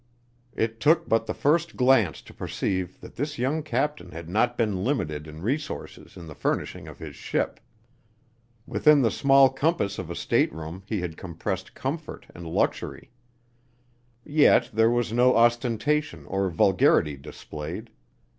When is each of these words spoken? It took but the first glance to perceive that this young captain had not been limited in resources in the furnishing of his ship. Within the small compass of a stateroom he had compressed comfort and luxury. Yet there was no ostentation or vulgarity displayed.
It 0.55 0.79
took 0.79 1.07
but 1.07 1.27
the 1.27 1.33
first 1.35 1.75
glance 1.77 2.23
to 2.23 2.33
perceive 2.33 2.99
that 3.01 3.17
this 3.17 3.37
young 3.37 3.61
captain 3.61 4.09
had 4.13 4.27
not 4.27 4.57
been 4.57 4.83
limited 4.83 5.27
in 5.27 5.43
resources 5.43 6.17
in 6.17 6.25
the 6.25 6.33
furnishing 6.33 6.87
of 6.87 6.97
his 6.97 7.15
ship. 7.15 7.59
Within 8.65 9.03
the 9.03 9.11
small 9.11 9.51
compass 9.51 9.99
of 9.99 10.09
a 10.09 10.15
stateroom 10.15 10.81
he 10.87 11.01
had 11.01 11.17
compressed 11.17 11.75
comfort 11.75 12.25
and 12.33 12.47
luxury. 12.47 13.11
Yet 14.25 14.71
there 14.73 14.89
was 14.89 15.13
no 15.13 15.35
ostentation 15.35 16.25
or 16.25 16.49
vulgarity 16.49 17.15
displayed. 17.15 17.91